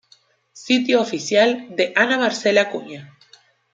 Sitio 0.65 0.99
oficial 1.05 1.53
de 1.77 1.85
Ana 2.03 2.17
Marcela 2.23 2.63
Cunha 2.71 3.01